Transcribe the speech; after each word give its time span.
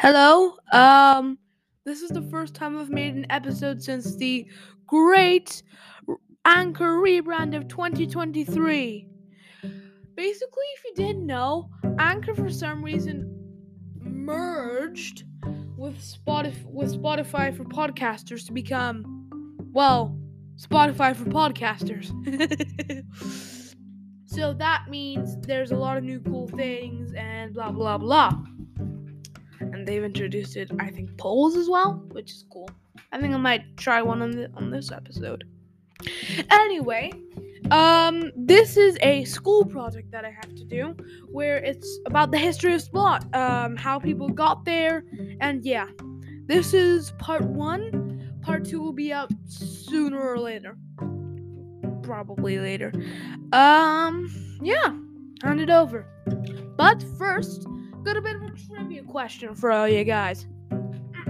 Hello. 0.00 0.52
Um, 0.70 1.38
this 1.84 2.02
is 2.02 2.10
the 2.10 2.22
first 2.22 2.54
time 2.54 2.78
I've 2.78 2.88
made 2.88 3.16
an 3.16 3.26
episode 3.30 3.82
since 3.82 4.14
the 4.14 4.46
great 4.86 5.64
Anchor 6.44 7.02
rebrand 7.02 7.56
of 7.56 7.66
2023. 7.66 9.08
Basically, 10.14 10.64
if 10.76 10.84
you 10.84 10.94
didn't 10.94 11.26
know, 11.26 11.68
Anchor 11.98 12.36
for 12.36 12.48
some 12.48 12.84
reason 12.84 13.28
merged 14.00 15.24
with 15.76 16.00
Spotify 16.00 16.64
with 16.66 16.94
Spotify 16.94 17.56
for 17.56 17.64
podcasters 17.64 18.46
to 18.46 18.52
become, 18.52 19.28
well, 19.72 20.16
Spotify 20.54 21.16
for 21.16 21.24
podcasters. 21.24 22.06
so 24.26 24.54
that 24.54 24.84
means 24.88 25.36
there's 25.40 25.72
a 25.72 25.76
lot 25.76 25.96
of 25.96 26.04
new 26.04 26.20
cool 26.20 26.46
things 26.46 27.12
and 27.14 27.52
blah 27.52 27.72
blah 27.72 27.98
blah 27.98 28.44
they've 29.88 30.04
introduced 30.04 30.54
it, 30.56 30.70
I 30.78 30.90
think, 30.90 31.16
polls 31.16 31.56
as 31.56 31.68
well, 31.70 32.04
which 32.12 32.30
is 32.30 32.44
cool. 32.52 32.68
I 33.10 33.18
think 33.18 33.32
I 33.32 33.38
might 33.38 33.76
try 33.78 34.02
one 34.02 34.20
on 34.20 34.32
the, 34.32 34.50
on 34.54 34.70
this 34.70 34.92
episode. 34.92 35.44
Anyway, 36.50 37.10
um, 37.70 38.30
this 38.36 38.76
is 38.76 38.98
a 39.00 39.24
school 39.24 39.64
project 39.64 40.10
that 40.10 40.26
I 40.26 40.30
have 40.30 40.54
to 40.54 40.64
do, 40.64 40.94
where 41.32 41.56
it's 41.56 42.00
about 42.04 42.30
the 42.30 42.38
history 42.38 42.74
of 42.74 42.82
Splott, 42.82 43.34
um, 43.34 43.76
how 43.76 43.98
people 43.98 44.28
got 44.28 44.66
there, 44.66 45.04
and 45.40 45.64
yeah, 45.64 45.86
this 46.46 46.74
is 46.74 47.12
part 47.12 47.42
one. 47.44 48.38
Part 48.42 48.66
two 48.66 48.80
will 48.80 48.92
be 48.92 49.10
out 49.10 49.30
sooner 49.46 50.20
or 50.20 50.38
later, 50.38 50.76
probably 52.02 52.58
later. 52.58 52.92
Um, 53.52 54.30
yeah, 54.62 54.94
hand 55.42 55.60
it 55.60 55.70
over. 55.70 56.06
But 56.76 57.02
first, 57.18 57.66
got 58.14 58.22
bit 58.22 58.36
of 58.36 58.42
a 58.42 58.50
trivia 58.52 59.02
question 59.02 59.54
for 59.54 59.70
all 59.70 59.86
you 59.86 60.02
guys. 60.02 60.46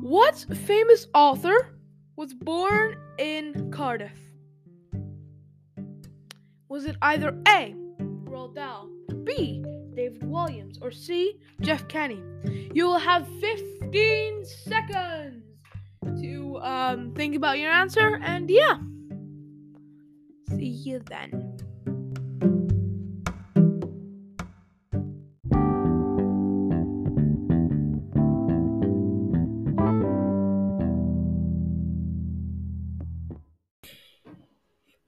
what 0.00 0.46
famous 0.66 1.06
author 1.12 1.76
was 2.16 2.32
born 2.32 2.96
in 3.18 3.70
Cardiff? 3.70 4.18
Was 6.68 6.86
it 6.86 6.96
either 7.02 7.38
A. 7.48 7.74
Roald 8.00 8.54
Dahl, 8.54 8.88
B. 9.24 9.62
David 9.94 10.22
Walliams, 10.22 10.78
or 10.80 10.90
C. 10.90 11.38
Jeff 11.60 11.86
Kinney? 11.88 12.22
You 12.72 12.86
will 12.86 12.98
have 12.98 13.28
15 13.40 14.44
seconds 14.46 15.44
to 16.22 16.58
um, 16.62 17.12
think 17.14 17.36
about 17.36 17.58
your 17.58 17.70
answer, 17.70 18.18
and 18.22 18.48
yeah. 18.48 18.78
See 20.48 20.64
you 20.64 21.02
then. 21.10 21.58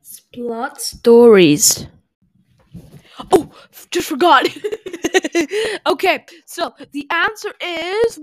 Splott 0.06 0.78
stories. 0.78 1.88
Oh, 3.32 3.50
just 3.90 4.08
forgot. 4.08 4.46
okay, 5.86 6.24
so 6.44 6.74
the 6.92 7.08
answer 7.10 7.52
is 7.60 8.20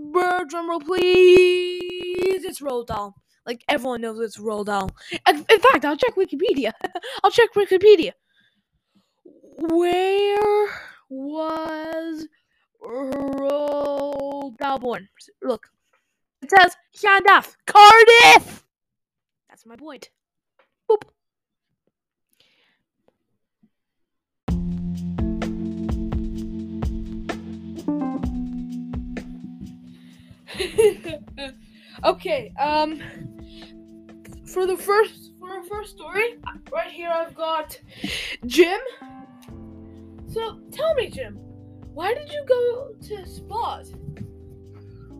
drum 0.47 0.69
roll, 0.69 0.79
please. 0.79 2.45
It's 2.45 2.61
Roald 2.61 2.87
Dahl. 2.87 3.15
Like 3.45 3.65
everyone 3.67 3.99
knows 3.99 4.19
it's 4.21 4.37
Roald 4.37 4.67
Dahl. 4.67 4.91
In 5.27 5.59
fact, 5.59 5.83
I'll 5.83 5.97
check 5.97 6.15
Wikipedia. 6.15 6.71
I'll 7.23 7.31
check 7.31 7.49
Wikipedia. 7.53 8.11
Where 9.57 10.69
was 11.09 12.27
Roald 12.81 14.57
Dahl 14.57 14.79
born? 14.79 15.09
Look, 15.41 15.67
it 16.41 16.49
says 16.49 16.77
Llandaff, 17.03 17.55
Cardiff. 17.67 18.63
That's 19.49 19.65
my 19.65 19.75
point. 19.75 20.09
okay, 32.03 32.53
um 32.59 33.01
for 34.45 34.65
the 34.65 34.77
first 34.77 35.31
for 35.39 35.49
our 35.49 35.63
first 35.63 35.91
story, 35.91 36.37
right 36.71 36.91
here 36.91 37.09
I've 37.09 37.35
got 37.35 37.79
Jim. 38.45 38.79
So 40.27 40.59
tell 40.71 40.93
me, 40.95 41.09
Jim, 41.09 41.35
why 41.93 42.13
did 42.13 42.31
you 42.31 42.43
go 42.47 42.95
to 43.07 43.15
Splott? 43.23 43.93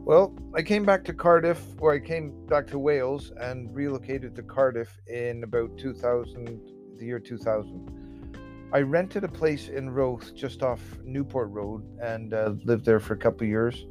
Well, 0.05 0.35
I 0.53 0.61
came 0.61 0.83
back 0.83 1.05
to 1.05 1.13
Cardiff, 1.13 1.61
or 1.79 1.93
I 1.93 1.99
came 1.99 2.45
back 2.47 2.67
to 2.67 2.79
Wales 2.79 3.31
and 3.37 3.73
relocated 3.73 4.35
to 4.35 4.43
Cardiff 4.43 4.89
in 5.07 5.43
about 5.43 5.77
2000, 5.77 6.59
the 6.97 7.05
year 7.05 7.19
2000. 7.19 8.69
I 8.73 8.79
rented 8.79 9.23
a 9.23 9.29
place 9.29 9.69
in 9.69 9.91
Roath, 9.91 10.33
just 10.33 10.61
off 10.61 10.81
Newport 11.05 11.51
Road, 11.51 11.85
and 12.01 12.33
uh, 12.33 12.53
lived 12.65 12.85
there 12.85 12.99
for 12.99 13.13
a 13.13 13.17
couple 13.17 13.43
of 13.43 13.49
years. 13.49 13.85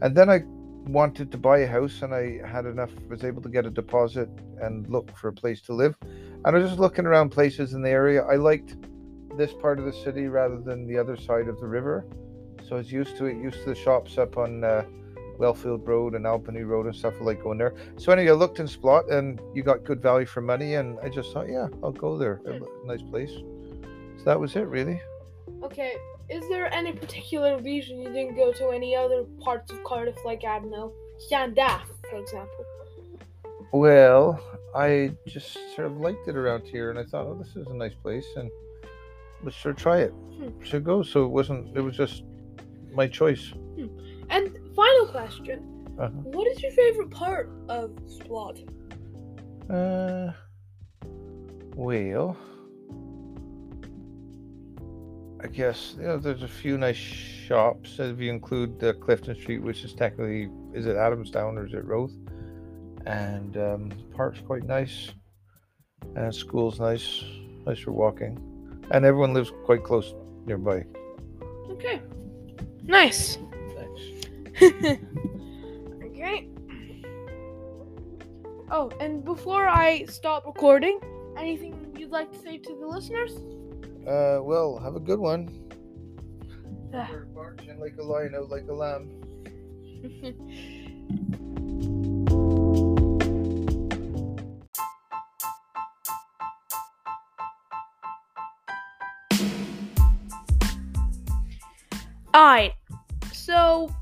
And 0.00 0.16
then 0.16 0.30
I 0.30 0.42
wanted 0.86 1.30
to 1.32 1.38
buy 1.38 1.58
a 1.58 1.66
house, 1.66 2.02
and 2.02 2.14
I 2.14 2.40
had 2.46 2.66
enough, 2.66 2.90
was 3.08 3.24
able 3.24 3.42
to 3.42 3.48
get 3.48 3.66
a 3.66 3.70
deposit 3.70 4.28
and 4.60 4.88
look 4.88 5.16
for 5.16 5.28
a 5.28 5.32
place 5.32 5.60
to 5.62 5.72
live. 5.72 5.96
And 6.02 6.46
I 6.46 6.58
was 6.58 6.68
just 6.70 6.80
looking 6.80 7.06
around 7.06 7.30
places 7.30 7.74
in 7.74 7.82
the 7.82 7.90
area. 7.90 8.22
I 8.24 8.36
liked 8.36 8.76
this 9.36 9.52
part 9.52 9.78
of 9.78 9.84
the 9.84 9.92
city 9.92 10.26
rather 10.26 10.60
than 10.60 10.86
the 10.86 10.98
other 10.98 11.16
side 11.16 11.48
of 11.48 11.58
the 11.60 11.66
river. 11.66 12.04
So 12.68 12.76
I 12.76 12.78
was 12.78 12.92
used 12.92 13.16
to 13.18 13.26
it, 13.26 13.36
used 13.36 13.60
to 13.64 13.70
the 13.70 13.74
shops 13.74 14.18
up 14.18 14.36
on 14.36 14.64
uh, 14.64 14.84
Wellfield 15.38 15.86
Road 15.86 16.14
and 16.14 16.26
Albany 16.26 16.62
Road 16.62 16.86
and 16.86 16.94
stuff. 16.94 17.14
Like 17.20 17.42
going 17.42 17.58
there. 17.58 17.74
So 17.96 18.12
anyway, 18.12 18.30
I 18.30 18.34
looked 18.34 18.60
in 18.60 18.66
Splott 18.66 19.10
and 19.10 19.40
you 19.54 19.62
got 19.62 19.84
good 19.84 20.02
value 20.02 20.26
for 20.26 20.40
money, 20.40 20.74
and 20.74 20.98
I 21.02 21.08
just 21.08 21.32
thought, 21.32 21.48
yeah, 21.48 21.68
I'll 21.82 21.92
go 21.92 22.18
there. 22.18 22.40
Nice 22.84 23.02
place. 23.02 23.32
So 24.18 24.24
that 24.24 24.38
was 24.38 24.54
it, 24.56 24.66
really. 24.66 25.00
Okay, 25.62 25.96
is 26.28 26.48
there 26.48 26.72
any 26.72 26.92
particular 26.92 27.58
reason 27.58 28.00
you 28.00 28.12
didn't 28.12 28.36
go 28.36 28.52
to 28.52 28.70
any 28.70 28.94
other 28.96 29.24
parts 29.40 29.70
of 29.72 29.82
Cardiff, 29.84 30.16
like 30.24 30.44
I 30.44 30.58
don't 30.58 30.70
know, 30.70 30.92
Llandaff, 31.30 31.82
for 32.08 32.16
example? 32.16 32.64
Well, 33.72 34.40
I 34.74 35.12
just 35.26 35.58
sort 35.74 35.86
of 35.86 35.98
liked 35.98 36.28
it 36.28 36.36
around 36.36 36.64
here, 36.64 36.90
and 36.90 36.98
I 36.98 37.04
thought, 37.04 37.26
oh, 37.26 37.34
this 37.34 37.56
is 37.56 37.66
a 37.66 37.74
nice 37.74 37.94
place, 37.94 38.26
and 38.36 38.50
let's 39.42 39.56
sure 39.56 39.72
try 39.72 39.98
it. 39.98 40.10
Hmm. 40.10 40.62
Should 40.62 40.84
go. 40.84 41.02
So 41.02 41.24
it 41.24 41.28
wasn't. 41.28 41.76
It 41.76 41.80
was 41.80 41.96
just 41.96 42.24
my 42.92 43.06
choice. 43.06 43.52
And 44.30 44.56
final 44.74 45.06
question: 45.06 45.86
Uh-huh. 45.98 46.08
What 46.08 46.46
is 46.48 46.62
your 46.62 46.72
favorite 46.72 47.10
part 47.10 47.50
of 47.68 47.90
Splott? 48.06 48.68
Uh, 49.70 50.32
well, 51.74 52.36
I 55.42 55.48
guess 55.48 55.94
you 55.98 56.04
know 56.04 56.18
there's 56.18 56.42
a 56.42 56.48
few 56.48 56.78
nice 56.78 56.96
shops. 56.96 57.98
If 57.98 58.20
you 58.20 58.30
include 58.30 58.78
the 58.78 58.94
Clifton 58.94 59.34
Street, 59.34 59.58
which 59.58 59.82
is 59.84 59.92
technically 59.92 60.48
is 60.72 60.86
it 60.86 60.96
Adamstown 60.96 61.56
or 61.56 61.66
is 61.66 61.74
it 61.74 61.84
Roath? 61.84 62.14
And 63.06 63.56
um, 63.56 63.92
park's 64.14 64.40
quite 64.40 64.62
nice, 64.64 65.10
and 66.14 66.32
school's 66.32 66.78
nice, 66.78 67.24
nice 67.66 67.80
for 67.80 67.90
walking, 67.90 68.38
and 68.92 69.04
everyone 69.04 69.34
lives 69.34 69.50
quite 69.64 69.82
close 69.82 70.14
nearby. 70.46 70.84
Okay, 71.70 72.00
nice. 72.84 73.38
Thanks. 73.74 74.02
okay. 76.04 76.48
Oh, 78.70 78.92
and 79.00 79.24
before 79.24 79.66
I 79.66 80.04
stop 80.04 80.46
recording, 80.46 81.00
anything 81.36 81.94
you'd 81.98 82.12
like 82.12 82.30
to 82.30 82.38
say 82.38 82.58
to 82.58 82.76
the 82.76 82.86
listeners? 82.86 83.32
Uh, 84.06 84.40
well, 84.42 84.78
have 84.78 84.96
a 84.96 85.00
good 85.00 85.20
one. 85.20 85.48
Bark 87.34 87.66
in 87.66 87.78
like 87.78 87.96
a 87.98 88.02
lion, 88.02 88.34
out 88.34 88.50
like 88.50 88.66
a 88.68 88.72
lamb. 88.72 89.08
Alright, 102.34 102.72
so 103.32 103.94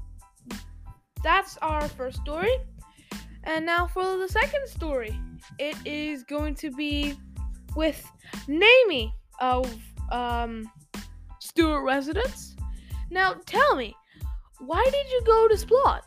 that's 1.23 1.57
our 1.59 1.89
first 1.89 2.21
story. 2.23 2.57
And 3.45 3.67
now 3.67 3.87
for 3.87 4.17
the 4.17 4.29
second 4.29 4.67
story. 4.67 5.19
It 5.59 5.77
is 5.85 6.23
going 6.23 6.55
to 6.57 6.71
be 6.71 7.19
with 7.75 8.09
Namie 8.49 9.13
of 9.41 9.67
um, 10.11 10.71
Stewart 11.39 11.85
Residence. 11.85 12.57
Now 13.11 13.35
tell 13.47 13.77
me, 13.77 13.95
why 14.59 14.85
did 14.85 15.11
you 15.11 15.23
go 15.25 15.49
to 15.49 15.55
Splott? 15.55 16.03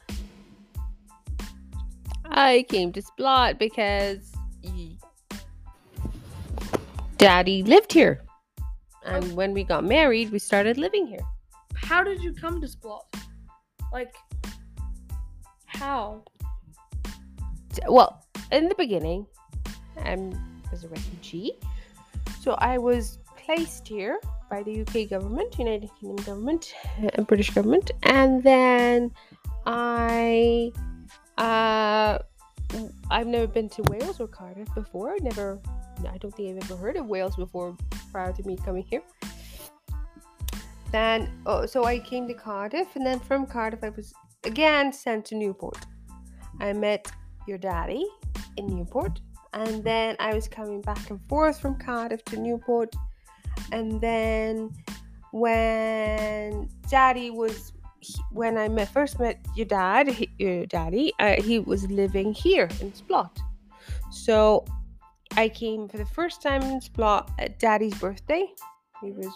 I 2.25 2.65
came 2.69 2.91
to 2.93 3.01
Splott 3.01 3.59
because 3.59 4.31
Daddy 7.17 7.63
lived 7.63 7.93
here. 7.93 8.21
And 9.05 9.35
when 9.35 9.53
we 9.53 9.63
got 9.63 9.83
married, 9.83 10.31
we 10.31 10.39
started 10.39 10.77
living 10.77 11.07
here. 11.07 11.25
how 11.75 12.03
did 12.03 12.23
you 12.23 12.33
come 12.33 12.61
to 12.61 12.67
Splott? 12.67 13.03
Like, 13.91 14.15
how? 15.65 16.23
well, 17.87 18.23
in 18.51 18.69
the 18.69 18.75
beginning, 18.75 19.25
I 19.97 20.15
was 20.71 20.83
a 20.83 20.87
refugee. 20.87 21.53
So 22.41 22.53
I 22.53 22.77
was 22.77 23.19
placed 23.45 23.87
here 23.87 24.19
by 24.49 24.63
the 24.63 24.81
UK 24.81 25.09
government, 25.09 25.57
United 25.59 25.89
Kingdom 25.99 26.25
government, 26.25 26.73
and 27.13 27.27
British 27.27 27.49
government, 27.49 27.91
and 28.03 28.41
then 28.43 29.11
I, 29.65 30.71
uh, 31.37 32.19
I've 33.11 33.27
never 33.27 33.47
been 33.47 33.69
to 33.69 33.83
Wales 33.83 34.19
or 34.19 34.27
Cardiff 34.27 34.73
before. 34.73 35.15
Never, 35.21 35.59
I 36.09 36.17
don't 36.17 36.33
think 36.33 36.63
I've 36.63 36.71
ever 36.71 36.79
heard 36.79 36.95
of 36.95 37.07
Wales 37.07 37.35
before 37.35 37.75
prior 38.11 38.31
to 38.33 38.43
me 38.43 38.57
coming 38.57 38.83
here. 38.83 39.01
Then, 40.91 41.29
oh, 41.45 41.65
so 41.65 41.85
I 41.85 41.99
came 41.99 42.27
to 42.27 42.33
Cardiff, 42.33 42.95
and 42.95 43.05
then 43.05 43.19
from 43.19 43.45
Cardiff, 43.45 43.83
I 43.83 43.89
was 43.89 44.13
again 44.43 44.93
sent 44.93 45.25
to 45.25 45.35
Newport. 45.35 45.77
I 46.59 46.71
met 46.73 47.11
your 47.47 47.57
daddy 47.57 48.05
in 48.57 48.67
Newport, 48.67 49.19
and 49.53 49.83
then 49.83 50.15
I 50.19 50.33
was 50.33 50.47
coming 50.47 50.81
back 50.81 51.09
and 51.09 51.19
forth 51.27 51.59
from 51.59 51.79
Cardiff 51.79 52.23
to 52.25 52.37
Newport, 52.37 52.95
and 53.73 53.99
then 53.99 54.71
when 55.31 56.69
daddy 56.89 57.31
was 57.31 57.73
when 58.31 58.57
I 58.57 58.67
met 58.67 58.89
first 58.89 59.19
met 59.19 59.39
your 59.55 59.65
dad, 59.65 60.07
he, 60.09 60.29
your 60.37 60.65
daddy, 60.65 61.13
uh, 61.19 61.41
he 61.41 61.59
was 61.59 61.89
living 61.89 62.33
here 62.33 62.69
in 62.81 62.91
Splott. 62.91 63.37
So 64.11 64.65
I 65.35 65.49
came 65.49 65.87
for 65.87 65.97
the 65.97 66.05
first 66.05 66.41
time 66.41 66.61
in 66.63 66.79
Splott 66.81 67.29
at 67.39 67.59
daddy's 67.59 67.95
birthday. 67.95 68.45
He 69.01 69.11
was 69.11 69.29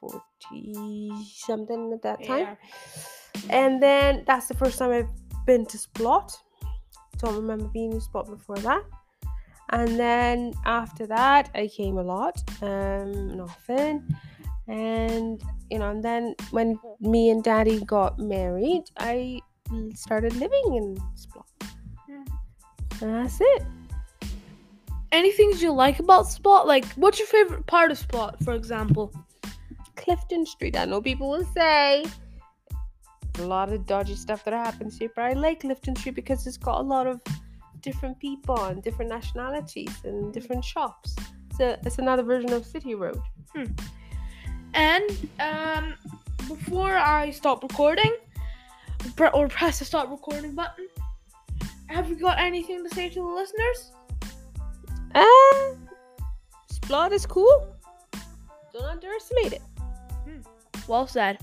40 0.00 1.12
something 1.24 1.92
at 1.92 2.02
that 2.02 2.24
time. 2.24 2.40
Yeah. 2.40 2.56
And 3.50 3.82
then 3.82 4.24
that's 4.26 4.48
the 4.48 4.54
first 4.54 4.78
time 4.78 4.90
I've 4.90 5.46
been 5.46 5.66
to 5.66 5.78
Splott. 5.78 6.32
Don't 7.18 7.36
remember 7.36 7.66
being 7.66 7.92
in 7.92 8.00
Splott 8.00 8.28
before 8.28 8.56
that. 8.58 8.82
And 9.70 9.98
then 9.98 10.54
after 10.64 11.06
that, 11.06 11.50
I 11.54 11.68
came 11.68 11.98
a 11.98 12.02
lot, 12.02 12.42
um, 12.62 13.40
often. 13.40 14.16
And 14.68 15.42
you 15.70 15.78
know, 15.78 15.90
and 15.90 16.02
then 16.02 16.34
when 16.50 16.78
me 17.00 17.30
and 17.30 17.42
Daddy 17.42 17.80
got 17.84 18.18
married, 18.18 18.84
I 18.98 19.40
started 19.94 20.36
living 20.36 20.74
in 20.74 20.96
Splott. 21.16 21.46
Yeah. 22.08 22.24
And 23.02 23.14
that's 23.14 23.40
it. 23.40 23.62
Any 25.12 25.32
things 25.32 25.62
you 25.62 25.72
like 25.72 26.00
about 26.00 26.26
Splott? 26.26 26.66
Like, 26.66 26.84
what's 26.94 27.18
your 27.18 27.28
favorite 27.28 27.66
part 27.66 27.90
of 27.90 27.98
Splott, 27.98 28.42
for 28.44 28.54
example? 28.54 29.12
Clifton 29.96 30.44
Street. 30.44 30.76
I 30.76 30.84
know 30.84 31.00
people 31.00 31.30
will 31.30 31.44
say 31.54 32.04
a 33.38 33.42
lot 33.42 33.72
of 33.72 33.86
dodgy 33.86 34.16
stuff 34.16 34.44
that 34.44 34.54
happens 34.54 34.98
here, 34.98 35.10
but 35.14 35.24
I 35.24 35.32
like 35.32 35.60
Clifton 35.60 35.96
Street 35.96 36.14
because 36.14 36.46
it's 36.46 36.56
got 36.56 36.80
a 36.80 36.82
lot 36.82 37.06
of 37.06 37.20
different 37.84 38.18
people 38.18 38.58
and 38.64 38.82
different 38.82 39.10
nationalities 39.10 39.94
and 40.04 40.32
different 40.32 40.64
shops. 40.64 41.14
So 41.56 41.76
it's 41.84 41.98
another 41.98 42.22
version 42.22 42.52
of 42.52 42.64
City 42.64 42.94
Road. 42.94 43.20
And 44.72 45.28
um, 45.38 45.94
before 46.48 46.96
I 46.96 47.30
stop 47.30 47.62
recording, 47.62 48.16
or 49.34 49.48
press 49.48 49.78
the 49.78 49.84
stop 49.84 50.10
recording 50.10 50.54
button, 50.54 50.88
have 51.86 52.08
you 52.08 52.16
got 52.16 52.38
anything 52.38 52.82
to 52.82 52.94
say 52.94 53.10
to 53.10 53.14
the 53.14 53.22
listeners? 53.22 53.92
Ah, 55.14 55.74
Splott 56.72 57.12
is 57.12 57.26
cool. 57.26 57.76
Don't 58.72 58.84
underestimate 58.84 59.52
it. 59.52 59.62
Well 60.88 61.06
said. 61.06 61.38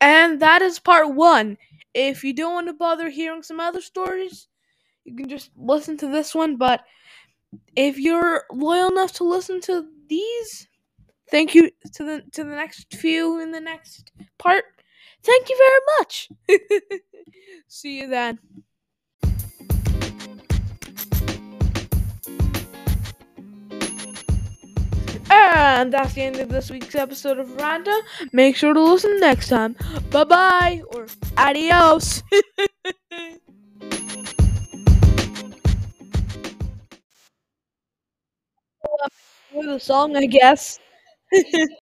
And 0.00 0.40
that 0.40 0.62
is 0.62 0.78
part 0.78 1.12
one. 1.14 1.56
If 1.94 2.24
you 2.24 2.32
don't 2.32 2.54
want 2.54 2.66
to 2.66 2.72
bother 2.72 3.08
hearing 3.08 3.44
some 3.44 3.60
other 3.60 3.80
stories, 3.80 4.48
you 5.04 5.14
can 5.16 5.28
just 5.28 5.50
listen 5.56 5.96
to 5.98 6.08
this 6.08 6.34
one. 6.34 6.56
But 6.56 6.84
if 7.76 7.98
you're 7.98 8.44
loyal 8.52 8.90
enough 8.90 9.12
to 9.14 9.24
listen 9.24 9.60
to 9.62 9.86
these, 10.08 10.66
thank 11.30 11.54
you 11.54 11.70
to 11.94 12.04
the 12.04 12.22
to 12.32 12.42
the 12.42 12.50
next 12.50 12.92
few 12.94 13.40
in 13.40 13.52
the 13.52 13.60
next 13.60 14.10
part. 14.38 14.64
Thank 15.22 15.48
you 15.48 15.56
very 15.56 15.80
much. 15.98 16.28
See 17.68 18.00
you 18.00 18.08
then. 18.08 18.38
And 25.30 25.92
that's 25.92 26.14
the 26.14 26.22
end 26.22 26.36
of 26.36 26.48
this 26.48 26.70
week's 26.70 26.94
episode 26.94 27.38
of 27.38 27.54
Randa. 27.56 27.98
Make 28.32 28.56
sure 28.56 28.74
to 28.74 28.80
listen 28.80 29.18
next 29.20 29.48
time. 29.48 29.74
Bye 30.10 30.24
bye 30.24 30.82
or 30.88 31.06
adios. 31.36 32.22
The 39.52 39.78
song, 39.78 40.16
I 40.16 40.26
guess. 40.26 40.78